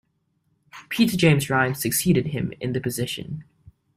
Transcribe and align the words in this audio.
Peter 0.89 1.15
James 1.15 1.47
Ryan 1.47 1.75
succeeded 1.75 2.25
him 2.29 2.53
in 2.59 2.73
the 2.73 2.81
position. 2.81 3.43